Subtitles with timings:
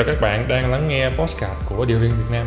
[0.00, 2.46] chào các bạn đang lắng nghe podcast của Detailing Việt Nam.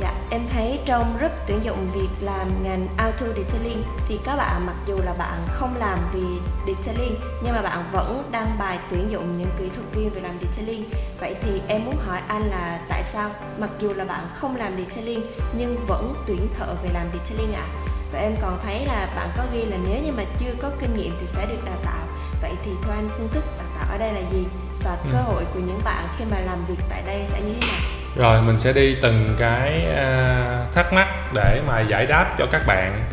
[0.00, 4.66] Dạ, em thấy trong rất tuyển dụng việc làm ngành auto detailing thì các bạn
[4.66, 6.24] mặc dù là bạn không làm vì
[6.66, 10.34] detailing nhưng mà bạn vẫn đăng bài tuyển dụng những kỹ thuật viên về làm
[10.40, 10.84] detailing.
[11.20, 14.72] Vậy thì em muốn hỏi anh là tại sao mặc dù là bạn không làm
[14.76, 15.22] detailing
[15.58, 17.62] nhưng vẫn tuyển thợ về làm detailing ạ?
[17.62, 17.74] À?
[18.12, 20.96] Và em còn thấy là bạn có ghi là nếu như mà chưa có kinh
[20.96, 22.06] nghiệm thì sẽ được đào tạo.
[22.42, 24.44] Vậy thì theo anh phương thức đào tạo ở đây là gì?
[24.84, 25.24] Và cơ ừ.
[25.24, 27.80] hội của những bạn khi mà làm việc tại đây sẽ như thế nào?
[28.16, 32.66] rồi mình sẽ đi từng cái uh, thắc mắc để mà giải đáp cho các
[32.66, 33.04] bạn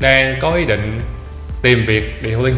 [0.00, 1.00] đang có ý định
[1.62, 2.56] tìm việc điều liên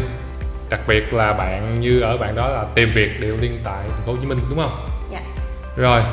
[0.69, 4.01] đặc biệt là bạn như ở bạn đó là tìm việc điều liên tại thành
[4.05, 4.87] phố Hồ Chí Minh đúng không?
[5.11, 5.19] Dạ.
[5.75, 6.03] Rồi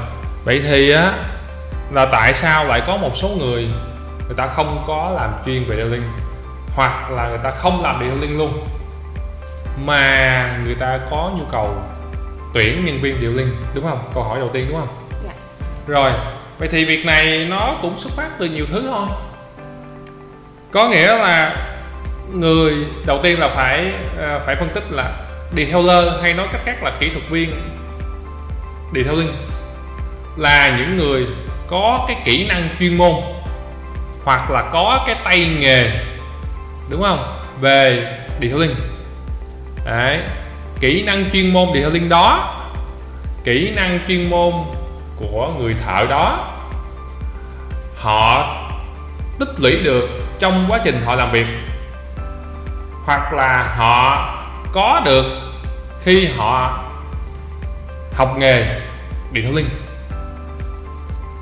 [0.44, 1.12] vậy thì á
[1.90, 3.68] là tại sao lại có một số người
[4.26, 6.02] người ta không có làm chuyên về điều liên
[6.74, 8.66] hoặc là người ta không làm điều liên luôn
[9.84, 11.74] mà người ta có nhu cầu
[12.54, 13.98] tuyển nhân viên điều liên đúng không?
[14.14, 14.88] Câu hỏi đầu tiên đúng không?
[15.86, 16.12] rồi
[16.58, 19.06] vậy thì việc này nó cũng xuất phát từ nhiều thứ thôi.
[20.70, 21.56] Có nghĩa là
[22.32, 22.72] người
[23.06, 25.12] đầu tiên là phải à, phải phân tích là
[25.54, 27.50] đi theo lơ hay nói cách khác là kỹ thuật viên
[28.92, 29.34] đi theo lưng
[30.36, 31.26] là những người
[31.66, 33.12] có cái kỹ năng chuyên môn
[34.24, 35.90] hoặc là có cái tay nghề
[36.90, 37.36] đúng không?
[37.60, 38.08] Về
[38.40, 38.74] đi theo lưng
[39.84, 40.20] đấy
[40.82, 42.54] kỹ năng chuyên môn detailing đó,
[43.44, 44.52] kỹ năng chuyên môn
[45.16, 46.54] của người thợ đó,
[47.96, 48.56] họ
[49.38, 51.46] tích lũy được trong quá trình họ làm việc.
[53.04, 54.28] Hoặc là họ
[54.72, 55.24] có được
[56.00, 56.84] khi họ
[58.14, 58.80] học nghề
[59.32, 59.68] điện thoại linh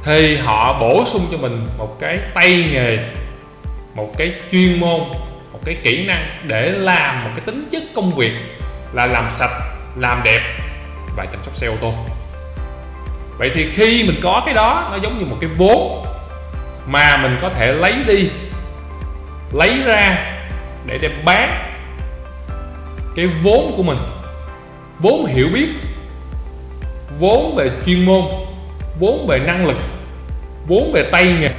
[0.04, 2.98] thì họ bổ sung cho mình một cái tay nghề,
[3.94, 5.00] một cái chuyên môn,
[5.52, 8.32] một cái kỹ năng để làm một cái tính chất công việc
[8.92, 9.62] là làm sạch,
[9.96, 10.40] làm đẹp
[11.16, 11.94] và chăm sóc xe ô tô.
[13.38, 16.06] Vậy thì khi mình có cái đó, nó giống như một cái vốn
[16.86, 18.30] mà mình có thể lấy đi,
[19.52, 20.18] lấy ra
[20.86, 21.72] để đem bán
[23.16, 23.98] cái vốn của mình.
[24.98, 25.68] Vốn hiểu biết,
[27.18, 28.24] vốn về chuyên môn,
[29.00, 29.76] vốn về năng lực,
[30.66, 31.50] vốn về tay nghề,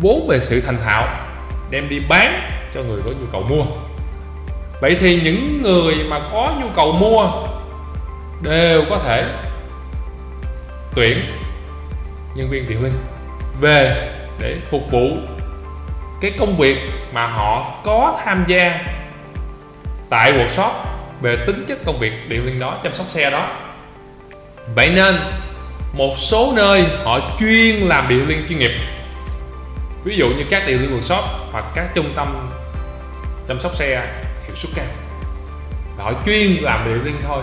[0.00, 1.08] vốn về sự thành thạo,
[1.70, 3.64] đem đi bán cho người có nhu cầu mua
[4.84, 7.30] vậy thì những người mà có nhu cầu mua
[8.42, 9.24] đều có thể
[10.94, 11.18] tuyển
[12.34, 12.98] nhân viên điều linh
[13.60, 15.08] về để phục vụ
[16.20, 16.76] cái công việc
[17.12, 18.80] mà họ có tham gia
[20.10, 20.72] tại workshop
[21.20, 23.48] về tính chất công việc điều linh đó, chăm sóc xe đó.
[24.74, 25.16] Vậy nên,
[25.92, 28.72] một số nơi họ chuyên làm điều linh chuyên nghiệp,
[30.04, 31.22] ví dụ như các điều linh workshop
[31.52, 32.50] hoặc các trung tâm
[33.48, 34.06] chăm sóc xe
[34.54, 34.86] hiệu suất cao.
[35.98, 37.42] Họ chuyên làm điện liên thôi.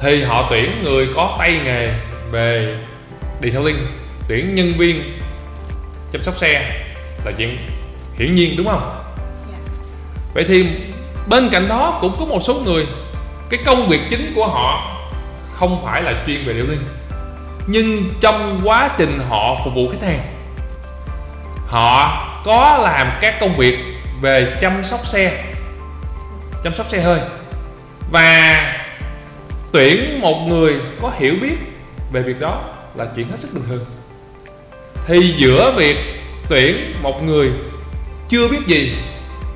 [0.00, 1.94] Thì họ tuyển người có tay nghề
[2.30, 2.76] về
[3.42, 3.86] detailing
[4.28, 5.18] tuyển nhân viên
[6.12, 6.84] chăm sóc xe
[7.24, 7.58] là chuyện
[8.14, 9.02] hiển nhiên đúng không?
[9.52, 9.58] Dạ.
[10.34, 10.66] vậy thì
[11.26, 12.86] bên cạnh đó cũng có một số người
[13.50, 14.96] cái công việc chính của họ
[15.52, 16.84] không phải là chuyên về detailing
[17.66, 20.20] nhưng trong quá trình họ phục vụ khách hàng
[21.66, 23.78] họ có làm các công việc
[24.20, 25.51] về chăm sóc xe
[26.62, 27.20] chăm sóc xe hơi.
[28.10, 28.62] Và
[29.72, 31.56] tuyển một người có hiểu biết
[32.12, 32.64] về việc đó
[32.94, 33.84] là chuyện hết sức bình thường.
[35.06, 35.96] Thì giữa việc
[36.48, 37.50] tuyển một người
[38.28, 38.96] chưa biết gì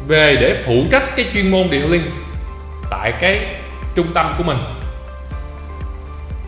[0.09, 2.11] về để phụ trách cái chuyên môn detailing
[2.91, 3.47] tại cái
[3.94, 4.59] trung tâm của mình,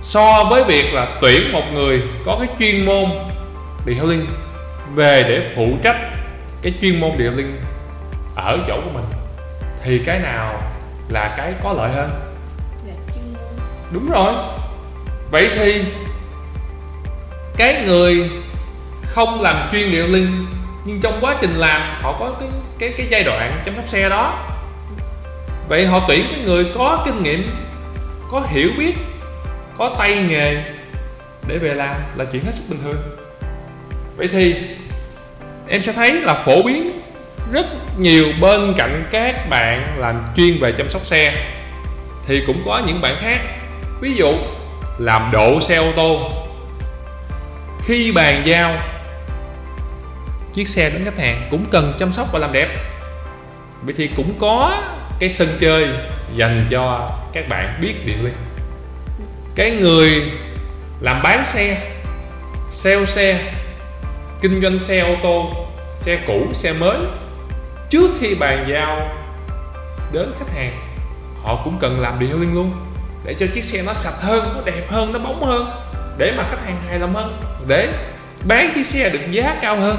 [0.02, 3.04] so với việc là tuyển một người có cái chuyên môn
[3.86, 4.26] detailing
[4.94, 5.96] về để phụ trách
[6.62, 7.56] cái chuyên môn detailing
[8.36, 9.04] ở chỗ của mình
[9.82, 10.62] thì cái nào
[11.08, 12.10] là cái có lợi hơn?
[13.90, 14.34] Đúng rồi.
[15.30, 15.84] Vậy thì
[17.56, 18.30] cái người
[19.02, 20.46] không làm chuyên điện linh
[20.84, 22.48] nhưng trong quá trình làm họ có cái
[22.78, 24.48] cái cái giai đoạn chăm sóc xe đó.
[25.68, 27.50] Vậy họ tuyển cái người có kinh nghiệm
[28.30, 28.94] có hiểu biết
[29.78, 30.62] có tay nghề
[31.46, 33.16] để về làm là chuyện hết sức bình thường.
[34.16, 34.54] Vậy thì
[35.68, 37.00] em sẽ thấy là phổ biến
[37.52, 37.66] rất
[37.98, 41.46] nhiều bên cạnh các bạn làm chuyên về chăm sóc xe,
[42.26, 43.38] thì cũng có những bạn khác.
[44.00, 44.34] Ví dụ,
[44.98, 46.30] làm độ xe ô tô.
[47.84, 48.76] Khi bàn giao,
[50.54, 52.68] chiếc xe đến khách hàng cũng cần chăm sóc và làm đẹp.
[53.82, 54.82] Vậy thì cũng có
[55.18, 55.86] cái sân chơi
[56.36, 58.34] dành cho các bạn biết điện liên
[59.58, 60.22] cái người
[61.00, 61.90] làm bán xe,
[62.68, 63.52] sale xe,
[64.40, 65.50] kinh doanh xe ô tô,
[65.94, 66.98] xe cũ, xe mới
[67.90, 69.08] trước khi bàn giao
[70.12, 70.72] đến khách hàng,
[71.42, 72.72] họ cũng cần làm detailing luôn,
[73.24, 75.70] để cho chiếc xe nó sạch hơn, nó đẹp hơn, nó bóng hơn,
[76.18, 77.88] để mà khách hàng hài lòng hơn, để
[78.44, 79.96] bán chiếc xe được giá cao hơn.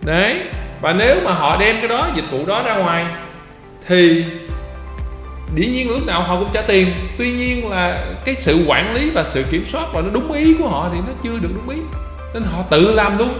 [0.00, 0.42] Đấy,
[0.80, 3.06] và nếu mà họ đem cái đó, dịch vụ đó ra ngoài,
[3.86, 4.24] thì
[5.54, 6.92] dĩ nhiên lúc nào họ cũng trả tiền.
[7.18, 10.56] Tuy nhiên là cái sự quản lý và sự kiểm soát và nó đúng ý
[10.58, 11.82] của họ thì nó chưa được đúng ý.
[12.34, 13.38] Nên họ tự làm luôn.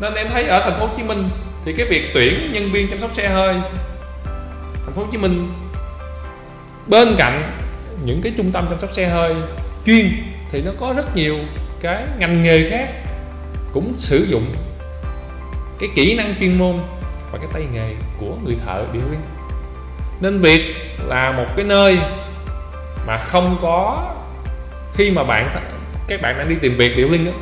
[0.00, 1.28] Nên em thấy ở thành phố Hồ Chí Minh
[1.64, 3.54] thì cái việc tuyển nhân viên chăm sóc xe hơi,
[4.72, 5.48] thành phố Hồ Chí Minh
[6.86, 7.52] bên cạnh
[8.04, 9.34] những cái trung tâm chăm sóc xe hơi
[9.86, 10.10] chuyên,
[10.50, 11.38] thì nó có rất nhiều
[11.80, 12.88] cái ngành nghề khác
[13.72, 14.44] cũng sử dụng
[15.78, 16.78] cái kỹ năng chuyên môn
[17.32, 19.20] và cái tay nghề của người thợ điều viên
[20.20, 20.74] nên việc
[21.06, 21.98] là một cái nơi
[23.06, 24.12] mà không có,
[24.94, 25.48] khi mà bạn
[26.08, 27.32] các bạn đang đi tìm việc điệu linh á,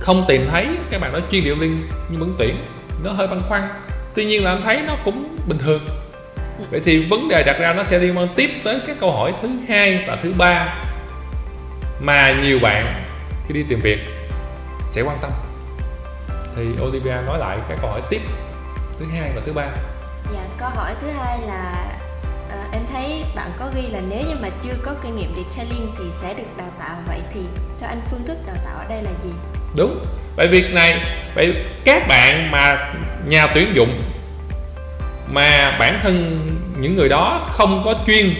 [0.00, 2.56] không tìm thấy các bạn nói chuyên điệu linh nhưng vẫn tuyển
[3.04, 3.68] nó hơi băn khoăn.
[4.14, 5.82] Tuy nhiên là anh thấy nó cũng bình thường.
[6.70, 9.34] Vậy thì vấn đề đặt ra nó sẽ liên quan tiếp tới các câu hỏi
[9.42, 10.84] thứ hai và thứ ba
[12.00, 13.04] mà nhiều bạn
[13.46, 13.98] khi đi tìm việc
[14.86, 15.30] sẽ quan tâm.
[16.56, 18.20] Thì Olivia nói lại cái câu hỏi tiếp
[18.98, 19.68] thứ hai và thứ ba.
[20.34, 21.86] Dạ câu hỏi thứ hai là
[22.46, 25.92] uh, em thấy bạn có ghi là nếu như mà chưa có kinh nghiệm detailing
[25.98, 26.96] thì sẽ được đào tạo.
[27.08, 27.40] Vậy thì
[27.80, 29.30] theo anh phương thức đào tạo ở đây là gì?
[29.76, 29.98] Đúng.
[30.36, 31.00] Vậy việc này
[31.34, 32.92] vậy các bạn mà
[33.26, 34.02] nhà tuyển dụng
[35.32, 36.40] mà bản thân
[36.78, 38.34] những người đó không có chuyên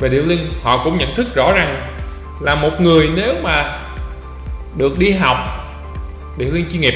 [0.00, 1.86] về điệu linh họ cũng nhận thức rõ rằng
[2.40, 3.78] là một người nếu mà
[4.76, 5.36] được đi học
[6.38, 6.94] điệu linh chuyên nghiệp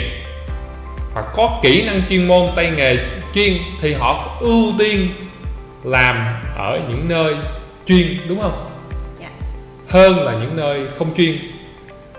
[1.14, 2.96] hoặc có kỹ năng chuyên môn tay nghề
[3.34, 5.08] chuyên thì họ ưu tiên
[5.84, 6.16] làm
[6.56, 7.34] ở những nơi
[7.86, 8.70] chuyên đúng không?
[9.20, 9.28] Dạ.
[9.88, 11.38] hơn là những nơi không chuyên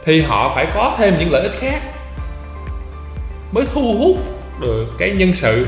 [0.05, 1.81] thì họ phải có thêm những lợi ích khác
[3.51, 4.17] mới thu hút
[4.61, 5.67] được cái nhân sự,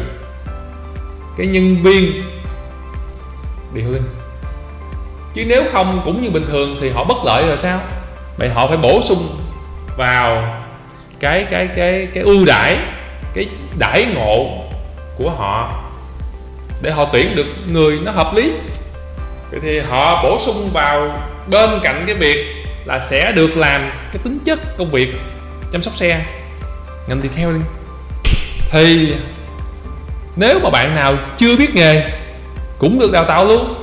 [1.38, 2.24] cái nhân viên
[3.74, 4.04] điều linh.
[5.34, 7.80] Chứ nếu không, cũng như bình thường, thì họ bất lợi rồi sao?
[8.38, 9.40] Vậy họ phải bổ sung
[9.98, 10.56] vào
[11.20, 12.78] cái cái cái cái ưu đãi,
[13.34, 13.46] cái
[13.80, 14.46] đãi ngộ
[15.18, 15.84] của họ
[16.82, 18.52] để họ tuyển được người nó hợp lý.
[19.52, 24.22] Vậy thì họ bổ sung vào bên cạnh cái việc là sẽ được làm cái
[24.24, 25.16] tính chất công việc
[25.72, 26.26] chăm sóc xe.
[27.08, 27.64] Ngành detailing
[28.72, 29.16] thì
[30.36, 32.10] nếu mà bạn nào chưa biết nghề
[32.80, 33.74] cũng được đào tạo luôn.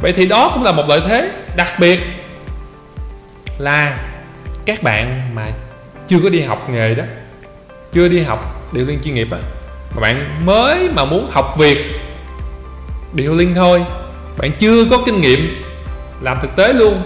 [0.00, 2.00] Vậy thì đó cũng là một lợi thế, đặc biệt
[3.58, 3.98] là
[4.64, 5.46] các bạn mà
[6.08, 7.04] chưa có đi học nghề đó,
[7.92, 9.38] chưa đi học điều liên chuyên nghiệp á,
[9.94, 11.78] mà bạn mới mà muốn học việc
[13.12, 13.84] điều liên thôi,
[14.38, 15.62] bạn chưa có kinh nghiệm
[16.20, 17.02] làm thực tế luôn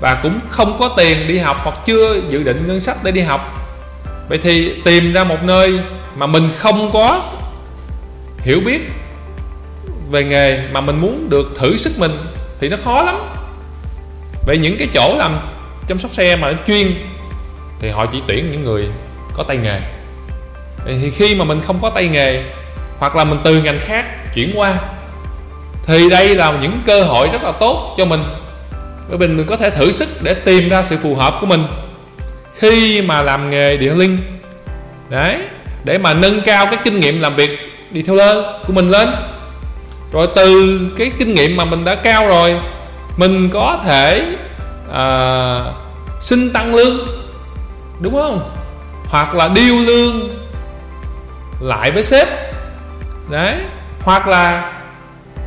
[0.00, 3.20] và cũng không có tiền đi học hoặc chưa dự định ngân sách để đi
[3.20, 3.56] học.
[4.28, 5.80] Vậy thì tìm ra một nơi
[6.16, 7.22] mà mình không có
[8.38, 8.80] hiểu biết
[10.10, 12.12] về nghề mà mình muốn được thử sức mình
[12.60, 13.16] thì nó khó lắm.
[14.46, 15.38] Vậy những cái chỗ làm
[15.88, 16.94] chăm sóc xe mà nó chuyên
[17.80, 18.88] thì họ chỉ tuyển những người
[19.34, 19.80] có tay nghề.
[20.86, 22.42] Thì khi mà mình không có tay nghề
[22.98, 24.74] hoặc là mình từ ngành khác chuyển qua
[25.86, 28.22] thì đây là những cơ hội rất là tốt cho mình
[29.10, 31.64] bởi vì mình có thể thử sức để tìm ra sự phù hợp của mình.
[32.58, 34.18] Khi mà làm nghề điện linh
[35.08, 35.38] đấy
[35.84, 37.58] để mà nâng cao cái kinh nghiệm làm việc
[37.90, 39.08] đi theo lên của mình lên.
[40.12, 42.60] Rồi từ cái kinh nghiệm mà mình đã cao rồi
[43.16, 44.36] mình có thể
[44.92, 45.60] à,
[46.20, 46.98] xin tăng lương
[48.00, 48.50] đúng không?
[49.04, 50.28] Hoặc là điêu lương
[51.60, 52.28] lại với sếp
[53.30, 53.56] đấy
[54.02, 54.72] hoặc là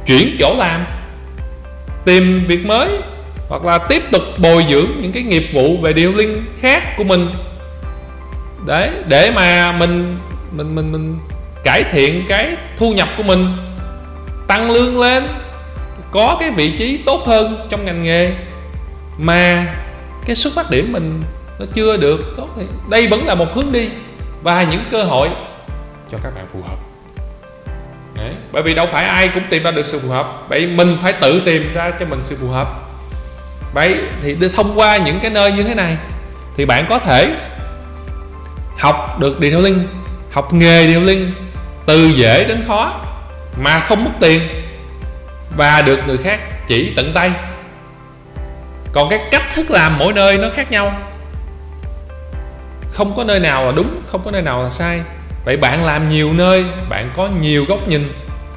[0.05, 0.85] chuyển chỗ làm
[2.05, 2.89] tìm việc mới
[3.49, 7.03] hoặc là tiếp tục bồi dưỡng những cái nghiệp vụ về điều linh khác của
[7.03, 7.29] mình.
[8.65, 10.17] Đấy, để mà mình
[10.51, 11.17] mình mình mình
[11.63, 13.47] cải thiện cái thu nhập của mình,
[14.47, 15.27] tăng lương lên,
[16.11, 18.31] có cái vị trí tốt hơn trong ngành nghề,
[19.17, 19.75] mà
[20.25, 21.21] cái xuất phát điểm mình
[21.59, 23.89] nó chưa được tốt thì đây vẫn là một hướng đi
[24.43, 25.29] và những cơ hội
[26.11, 26.77] cho các bạn phù hợp.
[28.15, 28.33] Đấy.
[28.51, 30.49] bởi vì đâu phải ai cũng tìm ra được sự phù hợp.
[30.49, 32.82] Vậy mình phải tự tìm ra cho mình sự phù hợp
[33.73, 35.97] vậy thì thông qua những cái nơi như thế này
[36.57, 37.35] thì bạn có thể
[38.79, 39.87] học được điều linh,
[40.31, 41.31] học nghề điều linh,
[41.85, 43.01] từ dễ đến khó,
[43.61, 44.41] mà không mất tiền
[45.57, 47.31] và được người khác chỉ tận tay.
[48.93, 51.01] Còn cái cách thức làm mỗi nơi nó khác nhau.
[52.91, 55.01] Không có nơi nào là đúng, không có nơi nào là sai.
[55.45, 58.13] Vậy bạn làm nhiều nơi, bạn có nhiều góc nhìn,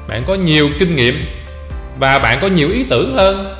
[0.07, 1.25] bạn có nhiều kinh nghiệm
[1.99, 3.56] và bạn có nhiều ý tưởng hơn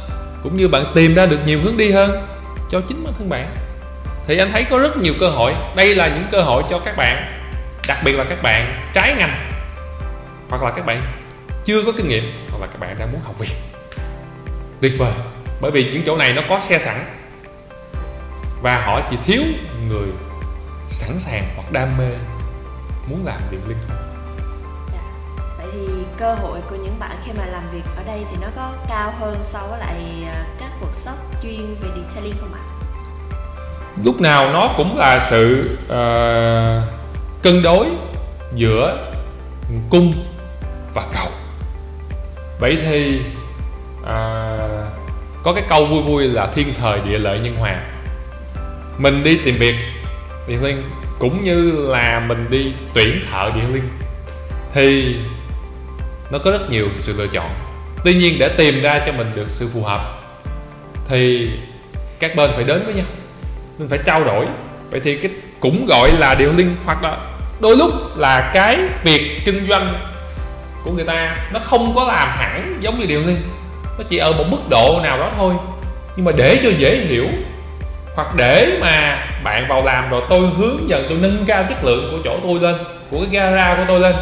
[0.47, 2.27] cũng như bạn tìm ra được nhiều hướng đi hơn
[2.69, 3.55] cho chính bản thân bạn.
[4.27, 5.53] Thì anh thấy có rất nhiều cơ hội.
[5.75, 7.39] Đây là những cơ hội cho các bạn,
[7.87, 9.51] đặc biệt là các bạn trái ngành,
[10.49, 11.01] hoặc là các bạn
[11.65, 13.55] chưa có kinh nghiệm, hoặc là các bạn đang muốn học việc.
[14.81, 15.11] Tuyệt vời,
[15.61, 16.95] bởi vì những chỗ này nó có xe sẵn.
[18.61, 19.41] Và họ chỉ thiếu
[19.89, 20.07] người
[20.89, 22.09] sẵn sàng hoặc đam mê
[23.07, 23.77] muốn làm việc linh
[26.17, 29.13] cơ hội của những bạn khi mà làm việc ở đây thì nó có cao
[29.19, 29.95] hơn so với lại
[30.27, 32.63] à, các workshop chuyên về detailing không ạ?
[34.03, 36.83] Lúc nào nó cũng là sự uh,
[37.43, 37.87] cân đối
[38.55, 39.11] giữa
[39.89, 40.13] cung
[40.93, 41.27] và cầu.
[42.59, 43.21] Vậy thì
[44.01, 44.07] uh,
[45.43, 47.81] có cái câu vui vui là thiên thời địa lợi nhân hòa.
[48.97, 49.75] Mình đi tìm việc
[50.47, 50.83] điện linh
[51.19, 53.89] cũng như là mình đi tuyển thợ điện linh
[54.73, 55.17] thì
[56.31, 57.49] nó có rất nhiều sự lựa chọn.
[58.03, 60.01] Tuy nhiên, để tìm ra cho mình được sự phù hợp,
[61.07, 61.49] thì
[62.19, 63.05] các bên phải đến với nhau.
[63.77, 64.45] Mình phải trao đổi.
[64.91, 67.17] Vậy thì cái cũng gọi là điều linh hoặc là
[67.59, 69.93] đôi lúc là cái việc kinh doanh
[70.83, 73.41] của người ta nó không có làm hẳn giống như điều linh.
[73.97, 75.53] Nó chỉ ở một mức độ nào đó thôi.
[76.15, 77.27] Nhưng mà để cho dễ hiểu,
[78.15, 82.09] hoặc để mà bạn vào làm rồi tôi hướng dẫn, tôi nâng cao chất lượng
[82.11, 82.75] của chỗ tôi lên,
[83.11, 84.15] của cái gara của tôi lên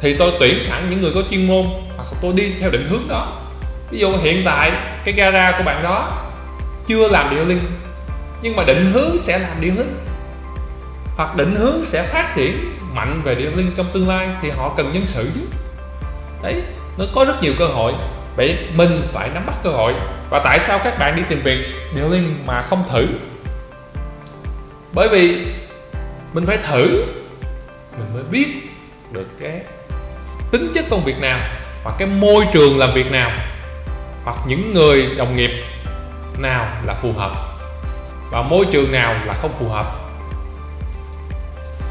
[0.00, 1.64] thì tôi tuyển sẵn những người có chuyên môn
[1.96, 3.40] hoặc tôi đi theo định hướng đó.
[3.90, 4.72] Ví dụ hiện tại
[5.04, 6.26] cái gara của bạn đó
[6.86, 7.60] chưa làm điều linh,
[8.42, 9.96] nhưng mà định hướng sẽ làm điều linh,
[11.16, 14.74] hoặc định hướng sẽ phát triển mạnh về điều linh trong tương lai thì họ
[14.76, 15.40] cần nhân sự chứ.
[16.42, 16.62] Đấy,
[16.98, 17.92] nó có rất nhiều cơ hội.
[18.36, 19.94] Vậy mình phải nắm bắt cơ hội.
[20.30, 21.58] Và tại sao các bạn đi tìm việc
[21.96, 23.06] điều linh mà không thử?
[24.92, 25.46] Bởi vì
[26.32, 27.04] mình phải thử,
[27.98, 28.48] mình mới biết
[29.12, 29.60] được cái
[30.50, 31.38] tính chất công việc nào,
[31.84, 33.30] hoặc cái môi trường làm việc nào,
[34.24, 35.50] hoặc những người đồng nghiệp
[36.38, 37.32] nào là phù hợp
[38.30, 39.96] và môi trường nào là không phù hợp.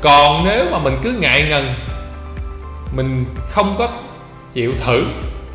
[0.02, 1.74] Còn nếu mà mình cứ ngại ngần,
[2.96, 3.88] mình không có
[4.52, 5.04] chịu thử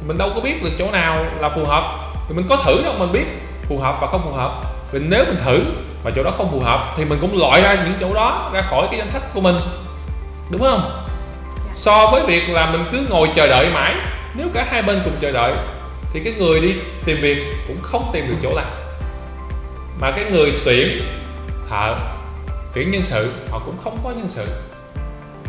[0.06, 2.12] mình đâu có biết được chỗ nào là phù hợp.
[2.28, 3.25] Thì mình có thử đâu, mình biết
[3.68, 4.62] phù hợp và không phù hợp.
[4.92, 5.61] Vì nếu mình thử
[6.04, 8.62] mà chỗ đó không phù hợp, thì mình cũng loại ra những chỗ đó ra
[8.62, 9.56] khỏi cái danh sách của mình.
[10.50, 11.03] Đúng không?
[11.75, 13.95] So với việc là mình cứ ngồi chờ đợi mãi,
[14.35, 15.52] nếu cả hai bên cùng chờ đợi,
[16.12, 17.38] thì cái người đi tìm việc
[17.69, 18.66] cũng không tìm được chỗ làm.
[20.00, 21.02] Mà cái người tuyển
[21.71, 21.97] thợ,
[22.75, 24.47] tuyển nhân sự, họ cũng không có nhân sự.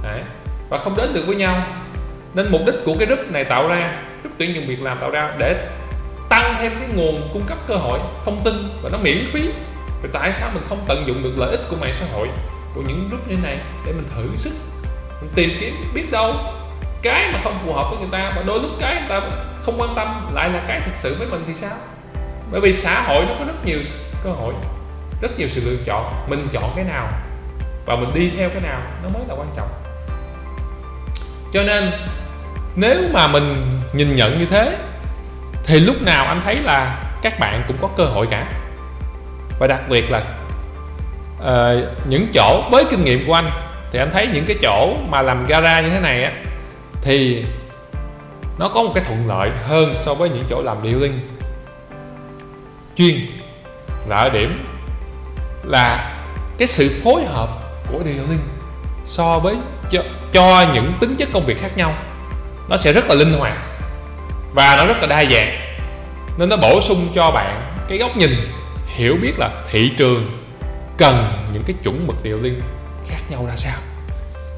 [0.03, 0.21] Đấy.
[0.69, 1.67] và không đến được với nhau.
[2.33, 5.09] Nên mục đích của cái group này tạo ra, group tuyển dụng việc làm tạo
[5.09, 5.67] ra để
[6.29, 9.49] tăng thêm cái nguồn cung cấp cơ hội, thông tin và nó miễn phí.
[10.01, 12.27] Vậy tại sao mình không tận dụng được lợi ích của mạng xã hội,
[12.75, 14.51] của những group như này để mình thử sức?
[15.35, 16.35] Tìm kiếm biết đâu
[17.01, 19.21] cái mà không phù hợp với người ta và đôi lúc cái người ta
[19.61, 21.75] không quan tâm lại là cái thực sự với mình thì sao?
[22.51, 23.79] Bởi vì xã hội nó có rất nhiều
[24.23, 24.53] cơ hội
[25.21, 27.07] rất nhiều sự lựa chọn mình chọn cái nào
[27.85, 29.69] và mình đi theo cái nào nó mới là quan trọng.
[31.53, 31.91] Cho nên
[32.75, 34.77] nếu mà mình nhìn nhận như thế
[35.63, 38.51] thì lúc nào anh thấy là các bạn cũng có cơ hội cả.
[39.59, 40.23] Và đặc biệt là
[41.39, 43.49] uh, những chỗ với kinh nghiệm của anh
[43.95, 46.31] thì anh thấy những cái chỗ mà làm gara như thế này á
[47.01, 47.45] thì
[48.59, 51.01] nó có một cái thuận lợi hơn so với những chỗ làm dealing.
[51.01, 51.19] Linh
[52.95, 53.15] chuyên
[54.07, 54.65] là ở điểm
[55.63, 56.15] là
[56.57, 57.49] cái sự phối hợp
[57.91, 58.39] của điều linh
[59.05, 59.55] so với
[59.89, 61.93] cho, cho những tính chất công việc khác nhau
[62.69, 63.57] nó sẽ rất là linh hoạt
[64.53, 65.75] và nó rất là đa dạng.
[66.37, 68.31] Nên nó bổ sung cho bạn cái góc nhìn
[68.87, 70.39] hiểu biết là thị trường
[70.97, 72.61] cần những cái chuẩn mực điều linh
[73.07, 73.77] khác nhau ra sao?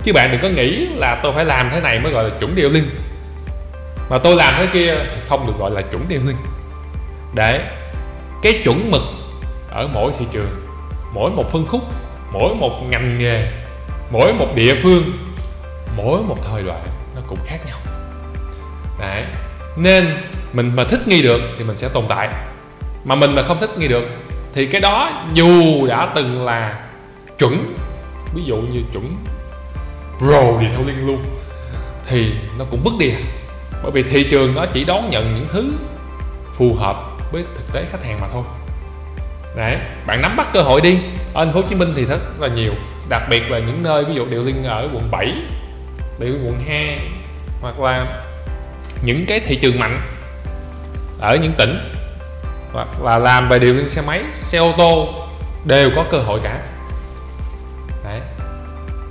[0.04, 2.56] Chứ bạn đừng có nghĩ là tôi phải làm thế này mới gọi là chuẩn
[2.56, 2.90] điêu linh.
[4.10, 6.38] Mà tôi làm thế kia thì không được gọi là chuẩn điêu linh.
[7.34, 7.70] Để,
[8.42, 9.02] cái chuẩn mực
[9.70, 10.50] ở mỗi thị trường,
[11.14, 11.82] mỗi một phân khúc,
[12.32, 13.52] mỗi một ngành nghề,
[14.12, 15.04] mỗi một địa phương,
[15.98, 16.84] mỗi một thời đoạn
[17.16, 17.78] nó cũng khác nhau.
[19.00, 19.24] Đấy,
[19.78, 20.06] nên
[20.54, 22.30] mình mà thích nghi được thì mình sẽ tồn tại.
[23.04, 24.10] Mà mình mà không thích nghi được
[24.54, 26.80] thì cái đó dù đã từng là
[27.38, 27.74] chuẩn
[28.34, 29.16] ví dụ như chuẩn
[30.20, 31.24] pro thì theo liên luôn.
[32.08, 33.20] thì nó cũng vứt đi à.
[33.84, 35.74] Bởi vì thị trường nó chỉ đón nhận những thứ
[36.54, 36.98] phù hợp
[37.32, 38.44] với thực tế khách hàng mà thôi.
[39.56, 41.00] Đấy bạn nắm bắt cơ hội đi.
[41.34, 42.74] Ở thành phố Hồ Chí Minh thì rất là nhiều.
[43.10, 45.34] Đặc biệt là những nơi ví dụ điều liên ở quận 7
[46.20, 47.00] điều quận 2
[47.62, 48.24] hoặc là
[49.02, 50.00] những cái thị trường mạnh
[51.20, 51.78] ở những tỉnh
[52.74, 55.08] hoặc là làm về điều liên xe máy xe ô tô
[55.66, 56.62] đều có cơ hội cả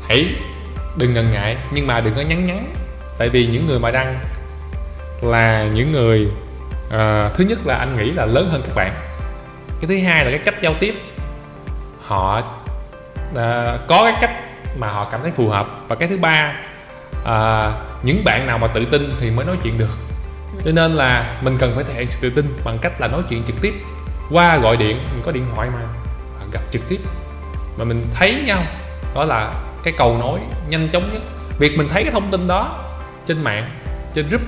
[0.09, 0.35] hãy
[0.97, 2.73] đừng ngần ngại nhưng mà đừng có nhắn nhắn.
[3.19, 4.19] Tại vì những người mà đăng
[5.23, 6.29] là những người
[6.87, 8.95] uh, thứ nhất là anh nghĩ là lớn hơn các bạn.
[9.81, 10.95] Cái thứ hai là cái cách giao tiếp.
[12.03, 13.37] Họ uh,
[13.89, 14.31] có cái cách
[14.79, 15.67] mà họ cảm thấy phù hợp.
[15.89, 16.53] Và cái thứ ba
[17.23, 19.99] uh, những bạn nào mà tự tin thì mới nói chuyện được.
[20.65, 23.23] Cho nên là mình cần phải thể hiện sự tự tin bằng cách là nói
[23.29, 23.75] chuyện trực tiếp.
[24.31, 25.81] Qua gọi điện mình có điện thoại mà
[26.53, 27.01] gặp trực tiếp.
[27.79, 28.63] Mà mình thấy nhau
[29.15, 29.53] đó là
[29.87, 31.23] cái cầu nối nhanh chóng nhất.
[31.59, 32.85] Việc mình thấy cái thông tin đó
[33.27, 33.71] trên mạng,
[34.15, 34.43] trên group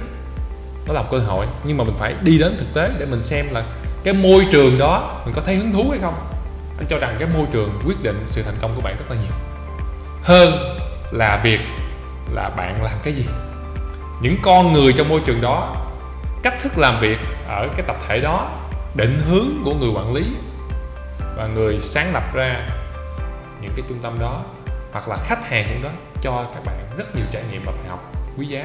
[0.87, 1.47] đó là một cơ hội.
[1.65, 3.65] Nhưng mà mình phải đi đến thực tế để mình xem là
[4.05, 6.15] cái môi trường đó mình có thấy hứng thú hay không.
[6.79, 9.17] Anh cho rằng cái môi trường quyết định sự thành công của bạn rất là
[9.17, 9.33] nhiều.
[10.23, 10.79] Hơn
[11.13, 11.61] là việc
[12.35, 13.25] là bạn làm cái gì.
[14.21, 15.77] Những con người trong môi trường đó,
[16.43, 17.19] cách thức làm việc
[17.49, 18.51] ở cái tập thể đó,
[18.95, 20.25] định hướng của người quản lý
[21.37, 22.69] và người sáng lập ra
[23.61, 24.43] những cái trung tâm đó
[24.93, 25.91] hoặc là khách hàng cũng đó
[26.21, 28.65] cho các bạn rất nhiều trải nghiệm và bài học quý giá.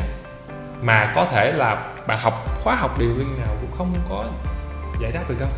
[0.81, 4.25] Mà có thể là bạn học khóa học điều linh nào cũng không có
[5.01, 5.49] giải đáp được đâu.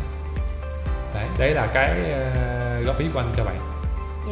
[1.14, 3.60] Đấy đấy là cái uh, góp ý của anh cho bạn.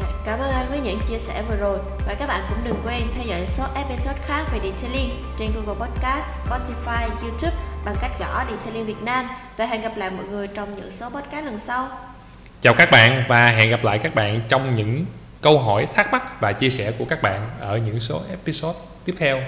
[0.00, 1.78] Dạ, cảm ơn anh với những chia sẻ vừa rồi.
[2.06, 5.86] Và các bạn cũng đừng quên theo dõi số episode khác về Detailing trên Google
[5.86, 9.28] Podcast, Spotify, YouTube bằng cách gõ Detailing Việt Nam.
[9.56, 11.88] Và hẹn gặp lại mọi người trong những số podcast lần sau.
[12.60, 15.04] Chào các bạn và hẹn gặp lại các bạn trong những
[15.44, 19.14] câu hỏi, thắc mắc và chia sẻ của các bạn ở những số episode tiếp
[19.18, 19.42] theo.